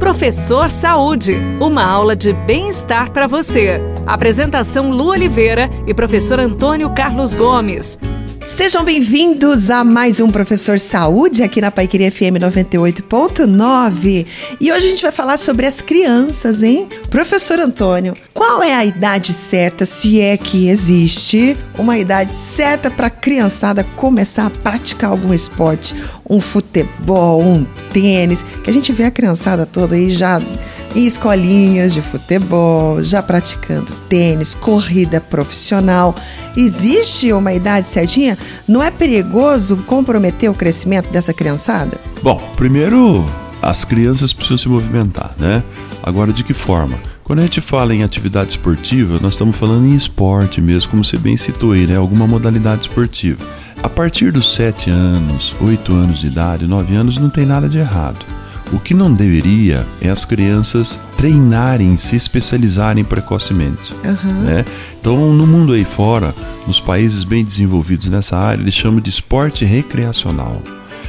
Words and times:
Professor 0.00 0.70
Saúde, 0.70 1.36
uma 1.60 1.84
aula 1.84 2.16
de 2.16 2.32
bem-estar 2.32 3.12
para 3.12 3.26
você. 3.26 3.78
Apresentação 4.06 4.90
Lu 4.90 5.10
Oliveira 5.10 5.68
e 5.86 5.92
professor 5.92 6.40
Antônio 6.40 6.88
Carlos 6.94 7.34
Gomes. 7.34 7.98
Sejam 8.40 8.82
bem-vindos 8.82 9.68
a 9.68 9.84
mais 9.84 10.18
um 10.18 10.30
Professor 10.30 10.80
Saúde 10.80 11.42
aqui 11.42 11.60
na 11.60 11.70
Paiqueria 11.70 12.10
FM 12.10 12.40
98.9. 12.40 14.26
E 14.58 14.72
hoje 14.72 14.86
a 14.86 14.88
gente 14.88 15.02
vai 15.02 15.12
falar 15.12 15.36
sobre 15.36 15.66
as 15.66 15.82
crianças, 15.82 16.62
hein? 16.62 16.88
Professor 17.10 17.58
Antônio, 17.58 18.16
qual 18.32 18.62
é 18.62 18.74
a 18.74 18.82
idade 18.82 19.34
certa, 19.34 19.84
se 19.84 20.22
é 20.22 20.38
que 20.38 20.70
existe, 20.70 21.54
uma 21.78 21.98
idade 21.98 22.34
certa 22.34 22.90
para 22.90 23.08
a 23.08 23.10
criançada 23.10 23.84
começar 23.94 24.46
a 24.46 24.50
praticar 24.50 25.10
algum 25.10 25.34
esporte? 25.34 25.94
Um 26.28 26.40
futebol, 26.40 27.42
um 27.42 27.66
tênis, 27.92 28.42
que 28.64 28.70
a 28.70 28.72
gente 28.72 28.90
vê 28.90 29.04
a 29.04 29.10
criançada 29.10 29.66
toda 29.66 29.96
aí 29.96 30.10
já 30.10 30.40
escolinhas 30.94 31.92
de 31.94 32.02
futebol, 32.02 33.02
já 33.02 33.22
praticando 33.22 33.92
tênis, 34.08 34.54
corrida 34.54 35.20
profissional. 35.20 36.14
Existe 36.56 37.32
uma 37.32 37.52
idade 37.52 37.88
certinha? 37.88 38.36
Não 38.66 38.82
é 38.82 38.90
perigoso 38.90 39.76
comprometer 39.86 40.50
o 40.50 40.54
crescimento 40.54 41.10
dessa 41.10 41.32
criançada? 41.32 41.98
Bom, 42.22 42.40
primeiro 42.56 43.24
as 43.62 43.84
crianças 43.84 44.32
precisam 44.32 44.58
se 44.58 44.68
movimentar, 44.68 45.34
né? 45.38 45.62
Agora, 46.02 46.32
de 46.32 46.42
que 46.42 46.54
forma? 46.54 46.98
Quando 47.22 47.40
a 47.40 47.42
gente 47.42 47.60
fala 47.60 47.94
em 47.94 48.02
atividade 48.02 48.50
esportiva, 48.50 49.18
nós 49.20 49.32
estamos 49.32 49.56
falando 49.56 49.86
em 49.86 49.94
esporte 49.94 50.60
mesmo, 50.60 50.90
como 50.90 51.04
você 51.04 51.16
bem 51.16 51.36
citou 51.36 51.72
aí, 51.72 51.86
né? 51.86 51.96
Alguma 51.96 52.26
modalidade 52.26 52.82
esportiva. 52.82 53.44
A 53.82 53.88
partir 53.88 54.32
dos 54.32 54.52
7 54.54 54.90
anos, 54.90 55.54
8 55.60 55.92
anos 55.92 56.20
de 56.20 56.26
idade, 56.26 56.66
9 56.66 56.94
anos, 56.94 57.18
não 57.18 57.30
tem 57.30 57.46
nada 57.46 57.68
de 57.68 57.78
errado. 57.78 58.18
O 58.72 58.78
que 58.78 58.94
não 58.94 59.12
deveria 59.12 59.86
é 60.00 60.08
as 60.08 60.24
crianças 60.24 60.98
treinarem, 61.16 61.96
se 61.96 62.14
especializarem 62.14 63.02
precocemente. 63.02 63.92
Uhum. 64.04 64.42
Né? 64.42 64.64
Então, 65.00 65.34
no 65.34 65.46
mundo 65.46 65.72
aí 65.72 65.84
fora, 65.84 66.34
nos 66.66 66.78
países 66.78 67.24
bem 67.24 67.44
desenvolvidos 67.44 68.08
nessa 68.08 68.36
área, 68.36 68.62
eles 68.62 68.74
chamam 68.74 69.00
de 69.00 69.10
esporte 69.10 69.64
recreacional. 69.64 70.62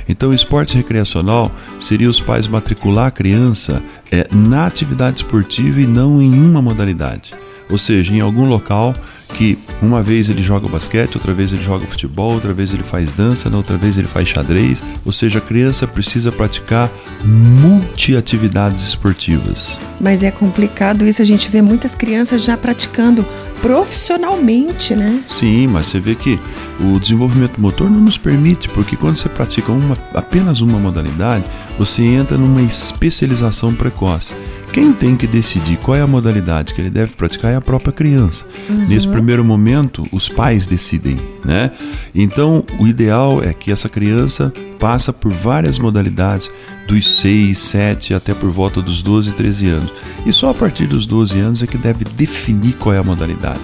Então, 0.10 0.34
esporte 0.34 0.76
recreacional 0.76 1.52
seria 1.80 2.10
os 2.10 2.20
pais 2.20 2.48
matricular 2.48 3.08
a 3.08 3.12
criança 3.12 3.82
é, 4.12 4.28
na 4.32 4.66
atividade 4.66 5.18
esportiva 5.18 5.80
e 5.80 5.88
não 5.88 6.22
em 6.22 6.34
uma 6.34 6.62
modalidade. 6.62 7.32
Ou 7.70 7.78
seja, 7.78 8.14
em 8.14 8.20
algum 8.20 8.46
local 8.46 8.94
que 9.32 9.58
uma 9.82 10.02
vez 10.02 10.30
ele 10.30 10.44
joga 10.44 10.68
basquete, 10.68 11.16
outra 11.16 11.34
vez 11.34 11.52
ele 11.52 11.64
joga 11.64 11.86
futebol, 11.86 12.34
outra 12.34 12.54
vez 12.54 12.74
ele 12.74 12.84
faz 12.84 13.12
dança, 13.14 13.50
na 13.50 13.58
outra 13.58 13.78
vez 13.78 13.98
ele 13.98 14.08
faz 14.08 14.30
xadrez. 14.30 14.82
Ou 15.06 15.12
seja, 15.12 15.40
a 15.40 15.42
criança 15.42 15.88
precisa 15.88 16.32
praticar 16.32 16.90
multiatividades 17.24 18.88
esportivas. 18.88 19.80
Mas 20.00 20.24
é 20.24 20.32
complicado 20.32 21.06
isso, 21.06 21.22
a 21.22 21.26
gente 21.26 21.50
vê 21.50 21.62
muitas 21.62 21.96
crianças 21.96 22.44
já 22.44 22.58
praticando 22.58 23.26
profissionalmente, 23.62 24.96
né? 24.96 25.24
Sim, 25.28 25.68
mas 25.68 25.88
você 25.88 26.00
vê 26.00 26.16
que 26.16 26.40
o 26.80 27.00
desenvolvimento 27.00 27.62
motor 27.62 27.90
não 27.90 28.02
nos 28.02 28.18
permite, 28.18 28.68
porque 28.70 28.96
quando 28.96 29.16
você 29.16 29.30
pratica 29.30 29.72
uma, 29.72 29.96
apenas 30.16 30.62
uma 30.62 30.80
modalidade, 30.80 31.46
você 31.78 32.02
entra 32.02 32.38
numa 32.38 32.62
especialização 32.62 33.74
precoce. 33.76 34.34
Quem 34.74 34.94
tem 34.94 35.18
que 35.18 35.28
decidir 35.28 35.78
qual 35.78 35.98
é 35.98 36.02
a 36.02 36.08
modalidade 36.08 36.74
que 36.74 36.80
ele 36.80 36.90
deve 36.90 37.14
praticar 37.14 37.52
é 37.52 37.56
a 37.58 37.62
própria 37.62 37.92
criança. 37.92 38.46
Uhum. 38.70 38.88
Nesse 38.88 39.08
primeiro 39.08 39.44
momento, 39.44 40.08
os 40.14 40.30
pais 40.30 40.66
decidem, 40.66 41.18
né? 41.44 41.72
Então, 42.16 42.64
o 42.80 42.88
ideal 42.88 43.44
é 43.44 43.54
que 43.54 43.70
essa 43.70 43.90
criança 43.90 44.54
passa 44.80 45.12
por 45.12 45.32
várias 45.32 45.78
modalidades, 45.78 46.50
dos 46.88 47.18
6, 47.20 47.58
7 47.58 48.14
até 48.14 48.34
por 48.34 48.50
volta 48.50 48.82
dos 48.82 49.02
12, 49.02 49.34
13 49.34 49.68
anos. 49.68 49.94
E 50.26 50.34
só 50.34 50.52
a 50.52 50.54
partir 50.54 50.88
dos 50.88 51.06
12 51.06 51.40
anos 51.40 51.64
é 51.64 51.68
que 51.68 51.78
deve 51.78 52.04
definir 52.04 52.74
qual 52.74 52.96
é 52.96 52.98
a 52.98 53.04
modalidade. 53.04 53.60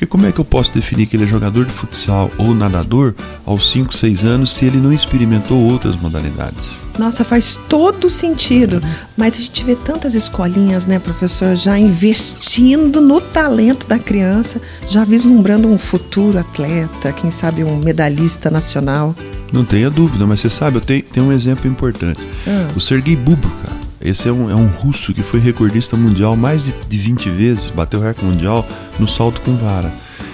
Porque 0.00 0.10
como 0.10 0.26
é 0.26 0.32
que 0.32 0.40
eu 0.40 0.46
posso 0.46 0.72
definir 0.72 1.04
que 1.04 1.14
ele 1.14 1.24
é 1.24 1.26
jogador 1.26 1.66
de 1.66 1.72
futsal 1.72 2.30
ou 2.38 2.54
nadador 2.54 3.12
aos 3.44 3.70
5, 3.70 3.94
6 3.94 4.24
anos 4.24 4.50
se 4.54 4.64
ele 4.64 4.78
não 4.78 4.90
experimentou 4.90 5.60
outras 5.60 5.94
modalidades? 5.94 6.78
Nossa, 6.98 7.22
faz 7.22 7.58
todo 7.68 8.08
sentido. 8.08 8.80
Mas 9.14 9.34
a 9.34 9.40
gente 9.40 9.62
vê 9.62 9.76
tantas 9.76 10.14
escolinhas, 10.14 10.86
né, 10.86 10.98
professor, 10.98 11.54
já 11.54 11.78
investindo 11.78 12.98
no 12.98 13.20
talento 13.20 13.86
da 13.86 13.98
criança, 13.98 14.58
já 14.88 15.04
vislumbrando 15.04 15.68
um 15.68 15.76
futuro 15.76 16.38
atleta, 16.38 17.12
quem 17.12 17.30
sabe 17.30 17.62
um 17.62 17.78
medalhista 17.84 18.50
nacional. 18.50 19.14
Não 19.52 19.66
tenha 19.66 19.90
dúvida, 19.90 20.26
mas 20.26 20.40
você 20.40 20.48
sabe, 20.48 20.78
eu 20.78 20.80
tenho, 20.80 21.02
tenho 21.02 21.26
um 21.26 21.32
exemplo 21.32 21.70
importante. 21.70 22.22
Ah. 22.46 22.70
O 22.74 22.80
Sergei 22.80 23.16
Bubka, 23.16 23.79
esse 24.00 24.28
é 24.28 24.32
um, 24.32 24.50
é 24.50 24.54
um 24.54 24.66
russo 24.66 25.12
que 25.12 25.22
foi 25.22 25.40
recordista 25.40 25.96
mundial 25.96 26.36
mais 26.36 26.64
de, 26.64 26.74
de 26.88 26.96
20 26.96 27.30
vezes, 27.30 27.70
bateu 27.70 28.00
o 28.00 28.02
recorde 28.02 28.24
mundial 28.24 28.66
no 28.98 29.06
salto 29.06 29.40
com 29.42 29.56
vara. 29.56 29.92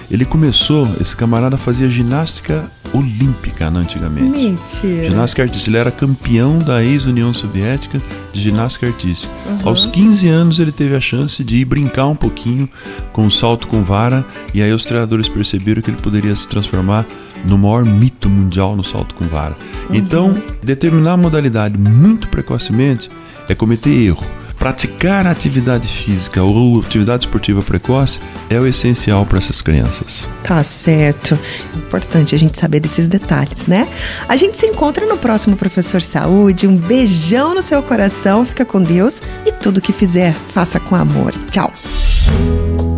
Ele 0.09 0.25
começou, 0.25 0.89
esse 1.01 1.17
camarada 1.17 1.57
fazia 1.57 1.91
ginástica 1.91 2.71
olímpica 2.93 3.69
né, 3.71 3.81
antigamente. 3.81 4.39
Mentira. 4.39 5.11
Ginástica 5.11 5.43
artística. 5.43 5.71
Ele 5.71 5.79
era 5.79 5.91
campeão 5.91 6.59
da 6.59 6.85
ex-União 6.85 7.35
Soviética 7.35 8.01
de 8.33 8.41
ginástica 8.41 8.87
artística. 8.87 9.33
Uhum. 9.47 9.69
Aos 9.69 9.87
15 9.87 10.29
anos 10.29 10.59
ele 10.61 10.71
teve 10.71 10.95
a 10.95 11.01
chance 11.01 11.43
de 11.43 11.57
ir 11.57 11.65
brincar 11.65 12.07
um 12.07 12.15
pouquinho 12.15 12.69
com 13.13 13.27
o 13.27 13.31
salto 13.31 13.67
com 13.67 13.83
vara 13.83 14.25
e 14.55 14.63
aí 14.63 14.73
os 14.73 14.87
treinadores 14.87 15.29
perceberam 15.29 15.83
que 15.83 15.91
ele 15.91 16.01
poderia 16.01 16.35
se 16.37 16.47
transformar 16.47 17.05
no 17.45 17.59
maior 17.59 17.85
mito 17.85 18.31
mundial 18.31 18.77
no 18.77 18.85
salto 18.85 19.15
com 19.15 19.27
vara. 19.27 19.57
Uhum. 19.91 19.97
Então, 19.97 20.43
determinar 20.63 21.15
a 21.15 21.17
modalidade 21.17 21.77
muito 21.77 22.29
precocemente 22.29 23.11
é 23.49 23.55
cometer 23.55 23.91
erro. 23.91 24.25
Praticar 24.59 25.27
atividade 25.27 25.87
física 25.87 26.43
ou 26.43 26.81
atividade 26.81 27.27
esportiva 27.27 27.61
precoce 27.63 28.19
é 28.49 28.59
o 28.59 28.67
essencial 28.67 29.27
para 29.27 29.39
essas 29.39 29.61
crianças. 29.61 30.27
Tá 30.43 30.65
certo. 30.65 31.39
Importante 31.77 32.35
a 32.35 32.39
gente 32.39 32.59
saber 32.59 32.81
desses 32.81 33.07
detalhes, 33.07 33.67
né? 33.67 33.87
A 34.27 34.35
gente 34.35 34.57
se 34.57 34.67
encontra 34.67 35.05
no 35.05 35.19
próximo 35.19 35.57
Professor 35.57 36.01
Saúde. 36.01 36.67
Um 36.67 36.77
beijão 36.77 37.55
no 37.55 37.63
seu 37.63 37.83
coração, 37.83 38.47
fica 38.47 38.65
com 38.65 38.83
Deus 38.83 39.21
e 39.45 39.53
tudo 39.53 39.81
que 39.81 39.93
fizer, 39.93 40.35
faça 40.53 40.81
com 40.81 40.97
amor. 40.97 41.35
Tchau. 41.51 41.71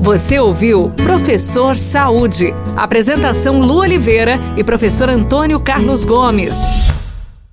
Você 0.00 0.38
ouviu 0.38 0.90
Professor 0.90 1.76
Saúde. 1.76 2.54
Apresentação 2.76 3.60
Lu 3.60 3.80
Oliveira 3.80 4.40
e 4.56 4.62
professor 4.62 5.10
Antônio 5.10 5.58
Carlos 5.58 6.04
Gomes. 6.04 6.56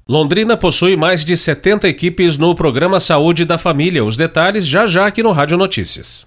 Londrina 0.08 0.56
possui 0.56 0.96
mais 0.96 1.26
de 1.26 1.36
70 1.36 1.88
equipes 1.88 2.38
no 2.38 2.54
programa 2.54 3.00
Saúde 3.00 3.44
da 3.44 3.58
Família. 3.58 4.06
Os 4.06 4.16
detalhes 4.16 4.68
já 4.68 4.86
já 4.86 5.08
aqui 5.08 5.24
no 5.24 5.32
Rádio 5.32 5.58
Notícias. 5.58 6.24